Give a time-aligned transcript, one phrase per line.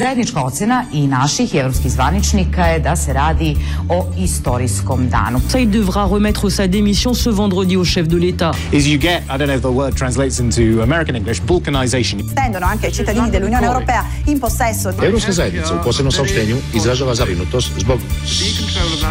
[0.00, 3.56] Zajednička ocena i naših i evropskih zvaničnika je da se radi
[3.88, 5.40] o istorijskom danu.
[5.48, 8.50] Ça, il devra remettre sa démission ce vendredi au chef de l'État.
[8.72, 12.28] Is you get, I don't know if the word translates into American English, balkanization.
[12.28, 15.04] Stendono anche ai cittadini dell'Unione Europea in possesso di...
[15.04, 18.00] Europska zajednica u posebnom saopštenju izražava zabrinutost zbog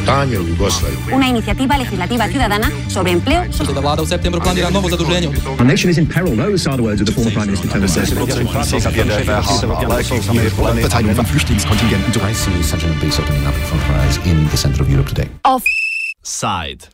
[0.03, 0.99] stanja u Jugoslaviji.
[1.13, 3.41] Una iniciativa legislativa ciudadana sobre empleo.
[3.73, 5.27] Da vlada u septembru planira novo zaduženje.
[5.59, 6.35] Our nation is in peril.
[6.35, 7.87] Those are the words of the former Prime Minister Tony
[10.81, 12.11] Verteilung von Flüchtlingskontingenten.
[12.29, 14.81] I see such an abyss opening up in front of our eyes in the center
[14.81, 15.29] of Europe today.
[15.43, 16.87] Offside.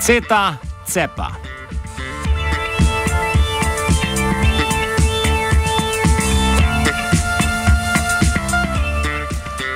[0.00, 1.30] Ceta, cepa.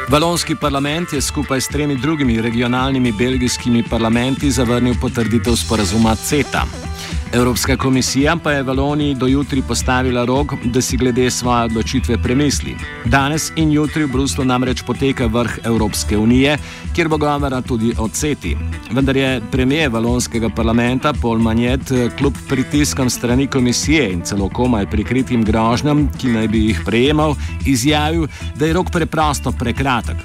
[0.09, 6.86] Valonski parlament je skupaj s tremi drugimi regionalnimi belgijskimi parlamenti zavrnil potrditev sporazuma CETA.
[7.37, 12.77] Evropska komisija pa je Valoniji do jutri postavila rok, da si glede svoje odločitve premisli.
[13.05, 16.57] Danes in jutri v Bruslu namreč poteka vrh Evropske unije,
[16.95, 18.57] kjer bo govora tudi o CETI.
[18.91, 25.45] Vendar je premijer Valonskega parlamenta Paul Magnet kljub pritiskom strani komisije in celo komaj prikritim
[25.45, 27.35] grožnjam, ki naj bi jih prejemal,
[27.67, 30.17] izjavil, da je rok preprosto prekratek.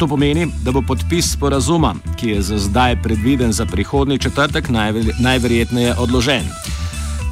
[0.00, 4.68] To pomeni, da bo podpis sporazuma, ki je za zdaj predviden za prihodni četrtek,
[5.20, 6.48] najverjetneje odložen.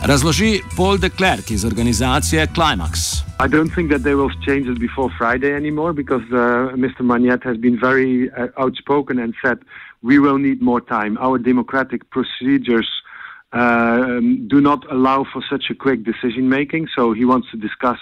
[0.07, 2.99] Razloži Paul de Klerk iz organizacije Climax.
[3.45, 6.39] I don't think that they will change it before Friday anymore because uh,
[6.77, 7.01] Mr.
[7.01, 9.59] Magnet has been very uh, outspoken and said
[10.03, 11.17] we will need more time.
[11.21, 12.89] Our democratic procedures
[13.53, 14.21] uh,
[14.55, 17.99] do not allow for such a quick decision making, so he wants to discuss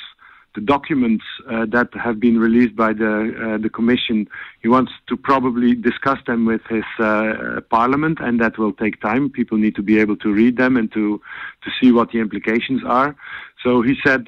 [0.56, 4.26] the documents uh, that have been released by the uh, the Commission.
[4.62, 9.30] He wants to probably discuss them with his uh, Parliament, and that will take time.
[9.30, 11.20] People need to be able to read them and to
[11.64, 13.14] to see what the implications are.
[13.62, 14.26] So he said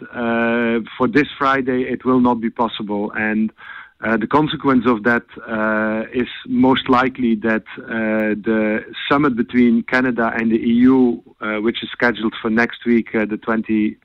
[0.97, 3.53] for this Friday it will not be possible, and.
[4.01, 10.33] Uh, the consequence of that uh, is most likely that uh, the summit between Canada
[10.39, 11.21] and the EU,
[11.67, 13.97] which is scheduled for next week, the 20,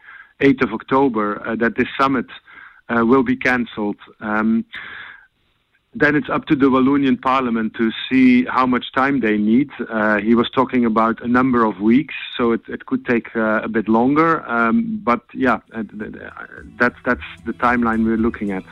[0.41, 2.25] 8th of October, uh, that this summit
[2.89, 3.97] uh, will be cancelled.
[4.19, 4.65] Um,
[5.95, 9.69] then it's up to the Wallonian Parliament to see how much time they need.
[9.89, 13.67] Uh, he was talking about a number of weeks, so it, it could take a
[13.69, 14.43] bit longer.
[14.49, 15.59] Um, but yeah,
[16.79, 18.63] that's that's the timeline we're looking at.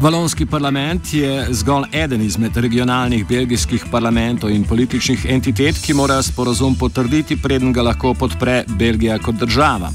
[0.00, 6.74] Valonski parlament je zgolj eden izmed regionalnih belgijskih parlamentov in političnih entitet, ki mora sporozum
[6.76, 9.88] potrditi, preden ga lahko podpre Belgija kot država.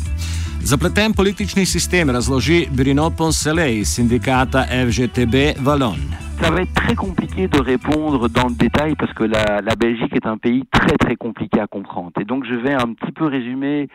[0.63, 6.01] Zapleten politični sistem razloži Bruno Poncelet iz sindikata FGTB Valon.
[6.41, 10.16] Ça va être très compliqué de répondre dans le détail parce que la, la Belgique
[10.16, 12.12] est un pays très très compliqué à comprendre.
[12.19, 13.88] Et donc je vais un petit peu résumer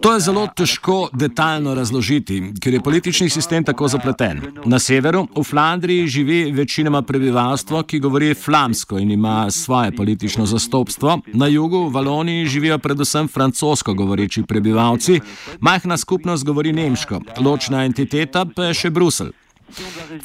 [0.00, 4.40] To je zelo težko detaljno razložiti, ker je politični sistem tako zapleten.
[4.64, 11.20] Na severu, v Flandriji, živi večinoma prebivalstvo, ki govori flamsko in ima svoje politično zastopstvo.
[11.32, 15.20] Na jugu, v Valoniji, živijo predvsem francosko govoreči prebivalci,
[15.60, 19.39] majhna skupnost govori nemško, ločna entiteta pa je še Bruselj.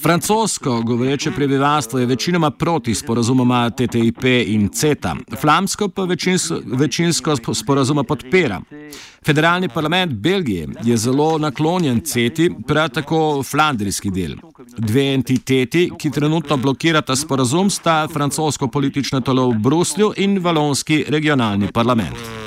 [0.02, 8.04] Francosko govoreče prebivalstvo je večinoma proti sporazumoma TTIP in CETA, flamsko pa večinsko, večinsko sporazuma
[8.04, 8.62] podpira.
[9.26, 14.36] Federalni parlament Belgije je zelo naklonjen CETI, prav tako flandrijski del.
[14.78, 21.72] Dve entiteti, ki trenutno blokirata sporazum, sta francosko politično telo v Bruslju in valonski regionalni
[21.72, 22.45] parlament.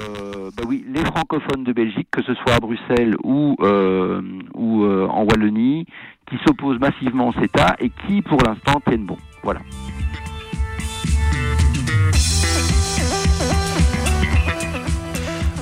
[0.58, 4.20] Bah oui, les francophones de Belgique, que ce soit à Bruxelles ou, euh,
[4.54, 5.86] ou euh, en Wallonie,
[6.28, 9.16] qui s'opposent massivement au CETA et qui, pour l'instant, tiennent bon.
[9.44, 9.60] Voilà.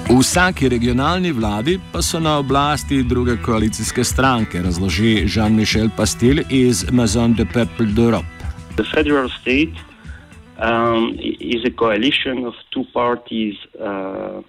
[0.09, 6.87] V vsaki regionalni vladi pa so na oblasti druge koalicijske stranke, razloži Jean-Michel Pastil iz
[6.93, 8.25] Maison de Peuple d'Europe.
[8.77, 9.77] The federal state
[10.57, 14.41] um, is a coalition of two parties, uh,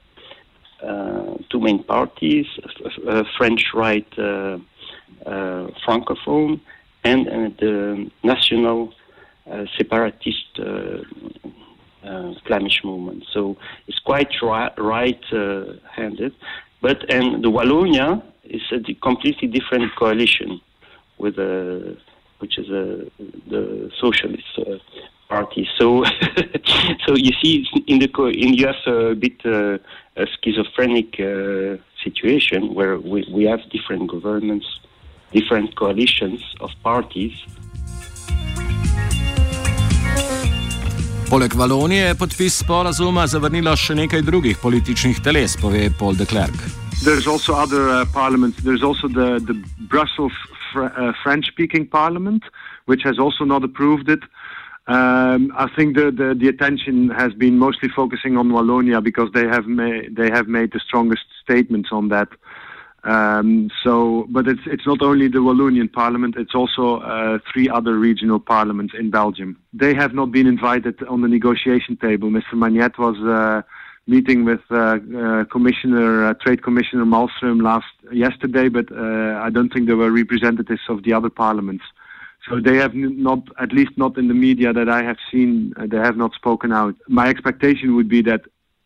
[1.49, 2.45] two main parties,
[3.07, 4.07] uh, French right.
[4.17, 4.59] Uh,
[5.25, 6.59] uh, francophone
[7.03, 7.27] and,
[7.57, 8.93] the national
[9.51, 11.03] uh, separatist uh,
[12.45, 13.25] Flemish movement.
[13.33, 13.57] So
[13.87, 16.33] it's quite right-handed.
[16.81, 20.61] But and the Wallonia is a completely different coalition
[21.17, 21.97] with a
[22.39, 23.09] which is a
[23.49, 24.77] the socialist uh,
[25.27, 25.67] party.
[25.77, 26.03] So,
[27.05, 29.77] so you see, in the in you have a bit uh,
[30.17, 34.67] a schizophrenic uh, situation where we, we have different governments
[35.31, 37.33] different coalitions of parties.
[41.29, 46.55] Poleg Valonije je podpis sporazuma zavrnilo še nekaj drugih političnih teles, pove Paul de Klerk.
[47.03, 48.63] There's also other uh, parliaments.
[48.63, 49.53] There's also the, the
[49.91, 50.31] Brussels
[50.71, 52.43] fr uh, French speaking parliament,
[52.85, 54.23] which has also not approved it.
[54.87, 59.45] Um, I think the, the, the, attention has been mostly focusing on Wallonia because they
[59.45, 62.29] have, ma- they have made the strongest statements on that.
[63.03, 67.97] Um, so, but it's it's not only the Wallonian Parliament; it's also uh, three other
[67.97, 69.57] regional parliaments in Belgium.
[69.71, 72.29] They have not been invited on the negotiation table.
[72.29, 72.53] Mr.
[72.53, 73.61] Magnet was uh,
[74.07, 79.71] meeting with uh, uh Commissioner uh, Trade Commissioner Malmström last yesterday, but uh, I don't
[79.71, 81.85] think there were representatives of the other parliaments.
[82.49, 85.97] So they have not, at least not in the media that I have seen, they
[85.97, 86.95] have not spoken out.
[87.07, 88.41] My expectation would be that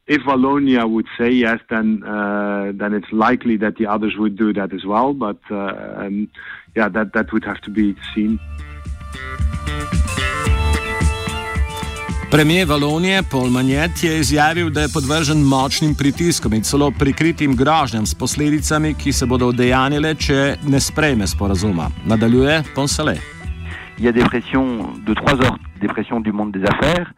[0.07, 4.51] if Wallonia would say yes, then uh, then it's likely that the others would do
[4.53, 5.13] that as well.
[5.13, 5.57] But uh,
[6.01, 6.27] um,
[6.75, 8.39] yeah, that that would have to be seen.
[12.31, 18.05] Premijer Valonije Paul Magnet je izjavil, da je podvržen močnim pritiskom in celo prikritim grožnjam
[18.05, 21.91] s posledicami, ki se bodo udejanile, če ne sprejme sporazuma.
[22.05, 23.40] Nadaljuje Ponsale.
[24.01, 25.59] Il y a des pressions de trois ordres.
[25.79, 27.13] Des pressions du monde des affaires,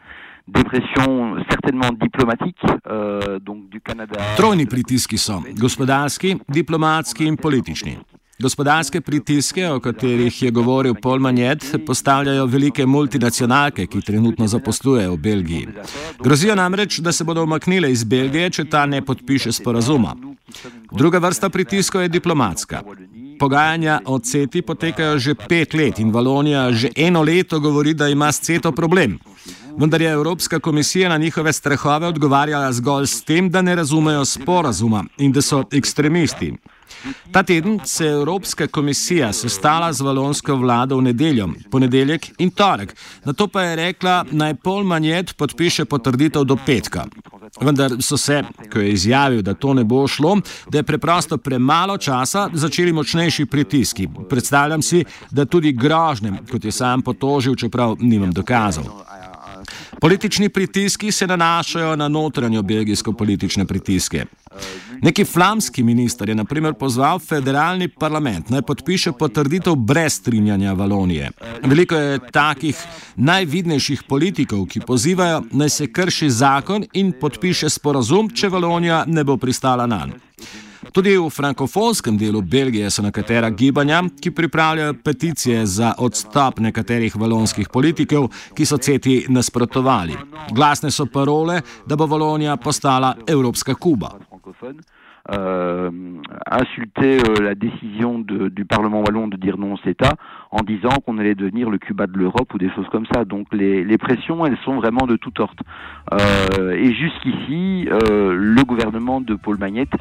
[0.49, 2.59] des pressions certainement diplomatiques,
[2.89, 4.19] euh, donc du Canada.
[4.35, 7.97] Trojni pritiski so gospodarski, diplomatski in politični.
[8.39, 15.17] Gospodarske pritiske, o katerih je govoril Paul Magnet, postavljajo velike multinacionalke, ki trenutno zaposlujejo v
[15.17, 15.67] Belgiji.
[16.19, 20.15] Grozijo namreč, da se bodo umaknile iz Belgije, če ta ne podpiše sporazuma.
[20.91, 22.83] Druga vrsta pritiskov je diplomatska.
[23.43, 28.31] Pogajanja o CETI potekajo že pet let in Valonija že eno leto govori, da ima
[28.31, 29.19] s CETO problem.
[29.77, 35.03] Vendar je Evropska komisija na njihove strahove odgovarjala zgolj s tem, da ne razumejo sporazuma
[35.17, 36.53] in da so ekstremisti.
[37.31, 42.95] Ta teden se je Evropska komisija sestala z valonsko vlado v nedeljo, ponedeljek in torek.
[43.25, 47.05] Na to pa je rekla, naj pol manjet podpiše potrditev do petka.
[47.61, 50.37] Vendar so se, ko je izjavil, da to ne bo šlo,
[50.69, 54.07] da je preprosto premalo časa, začeli močnejši pritiski.
[54.29, 58.83] Predstavljam si, da tudi grožnjem, kot je sam potožil, čeprav nimam dokazov.
[59.99, 64.25] Politični pritiski se nanašajo na notranjo belgijsko politične pritiske.
[65.01, 71.31] Neki flamski minister je naprimer pozval federalni parlament naj podpiše potrditev brez strinjanja Valonije.
[71.63, 72.77] Veliko je takih
[73.15, 79.37] najvidnejših politikov, ki pozivajo naj se krši zakon in podpiše sporazum, če Valonija ne bo
[79.37, 80.33] pristala na njega.
[80.91, 87.69] Tudi v frankofonskem delu Belgije so nekatera gibanja, ki pripravljajo peticije za odstop nekaterih valonskih
[87.69, 90.17] politikov, ki so CETI nasprotovali.
[90.51, 94.32] Glasne so parole, da bo Valonija postala evropska Kuba.
[95.31, 95.89] Euh,
[96.51, 100.15] insulter euh, la décision du Parlement wallon de dire non au CETA
[100.51, 103.23] en disant qu'on allait devenir le Cuba de l'Europe ou des choses comme ça.
[103.23, 105.59] Donc les, pressions, elles sont vraiment de toutes sortes.
[106.13, 109.93] Euh, et jusqu'ici, le gouvernement de Paul Magnette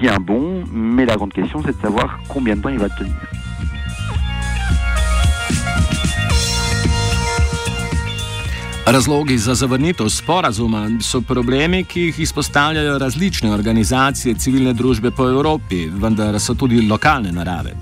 [0.00, 3.14] tient bon, mais la grande question c'est de savoir combien de temps il va tenir.
[8.86, 15.86] Razlogi za zavrnitev sporazuma so problemi, ki jih izpostavljajo različne organizacije civilne družbe po Evropi,
[15.86, 17.72] vendar so tudi lokalne narave.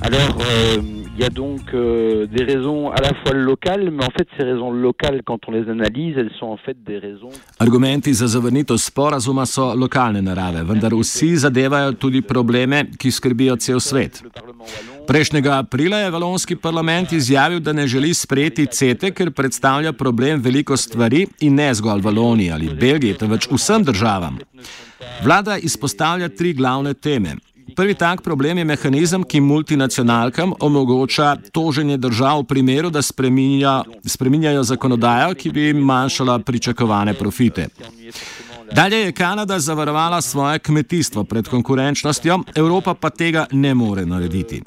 [0.00, 1.02] Alors, euh...
[1.14, 4.44] Il y a donc euh, des raisons à la fois locales, mais en fait ces
[4.44, 7.28] raisons locales, quand on les analyse, elles sont en fait des raisons.
[7.58, 13.80] Argumenti za zavrnitev sporazuma so lokalne narave, vendar vsi zadevajo tudi probleme, ki skrbijo cel
[13.80, 14.22] svet.
[15.06, 20.76] Prejšnjega aprila je valonski parlament izjavil, da ne želi sprejeti CETE, ker predstavlja problem veliko
[20.76, 24.38] stvari in ne zgolj Valoniji ali Belgiji, temveč vsem državam.
[25.22, 27.36] Vlada izpostavlja tri glavne teme.
[27.76, 34.62] Prvi tak problem je mehanizem, ki multinacionalkam omogoča toženje držav v primeru, da spreminja, spreminjajo
[34.62, 37.68] zakonodajo, ki bi jim manjšala pričakovane profite.
[38.74, 44.62] Dalje je Kanada zavarovala svoje kmetijstvo pred konkurenčnostjo, Evropa pa tega ne more narediti.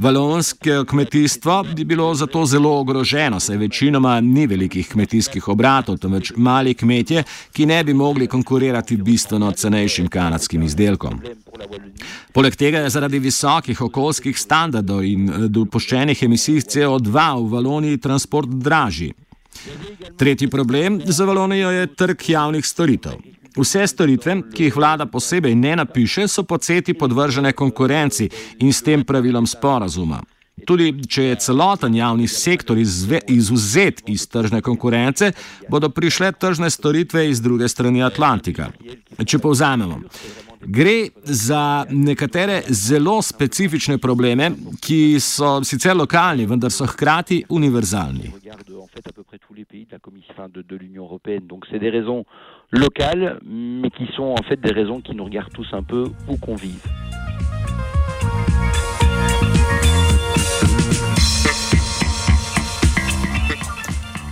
[0.00, 6.74] Valonsko kmetijstvo bi bilo zato zelo ogroženo, saj večinoma ni velikih kmetijskih obratov, temveč mali
[6.74, 11.20] kmetje, ki ne bi mogli konkurirati bistveno cenejšim kanadskim izdelkom.
[12.32, 18.48] Poleg tega je zaradi visokih okoljskih standardov in eh, dopuščenih emisij CO2 v Valoniji transport
[18.48, 19.12] dražji.
[20.16, 23.18] Tretji problem za Valonijo je trg javnih storitev.
[23.56, 28.28] Vse storitve, ki jih vlada posebej ne napiše, so po ceti podvržene konkurenci
[28.60, 30.20] in s tem pravilom sporazuma.
[30.66, 32.78] Tudi če je celoten javni sektor
[33.28, 35.32] izuzet iz tržne konkurence,
[35.68, 38.70] bodo prišle tržne storitve iz druge strani Atlantika.
[39.24, 40.00] Če povzamemo,
[40.66, 48.32] Gre za nekatere zelo specifične probleme, ki so sicer lokalni, vendar so hkrati univerzalni.
[49.84, 51.46] De, de l'Union européenne.
[51.46, 52.24] Donc c'est des raisons
[52.70, 56.36] locales, mais qui sont en fait des raisons qui nous regardent tous un peu où
[56.36, 56.84] qu'on vive.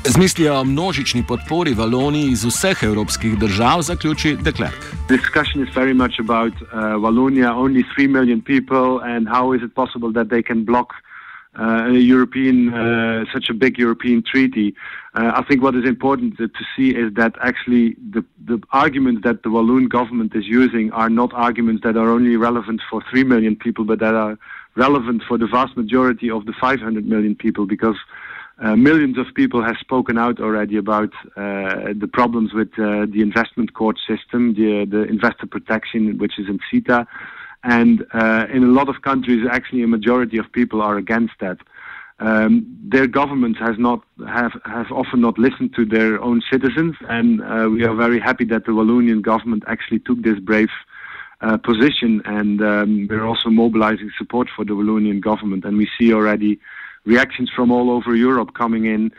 [0.06, 4.80] Z mislijo o množični podpori Valoniji iz vseh evropskih držav zaključi Deklerk.
[5.08, 9.74] Discussion is very much about uh, Wallonia, only 3 million people, and how is it
[9.74, 11.13] possible that they can block uh,
[11.56, 14.74] a European, uh, such a big European treaty.
[15.14, 19.22] Uh, I think what is important to, to see is that actually the, the arguments
[19.24, 23.24] that the Walloon government is using are not arguments that are only relevant for 3
[23.24, 24.36] million people, but that are
[24.76, 27.96] relevant for the vast majority of the 500 million people because
[28.58, 33.20] uh, millions of people have spoken out already about uh, the problems with uh, the
[33.20, 37.06] investment court system, the, the investor protection, which is in CETA.
[37.64, 41.58] And uh, in a lot of countries, actually, a majority of people are against that.
[42.20, 47.42] Um, their governments has not have have often not listened to their own citizens, and
[47.42, 50.68] uh, we are very happy that the Wallonian government actually took this brave
[51.40, 56.12] uh, position, and um, we're also mobilizing support for the Wallonian government, and we see
[56.12, 56.60] already
[57.04, 59.10] reactions from all over Europe coming in.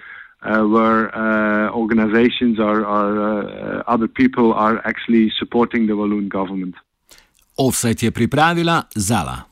[0.41, 6.75] Uh, where uh, organizations or, or uh, other people are actually supporting the Walloon government.
[7.55, 9.45] Offset je pripravila Zala.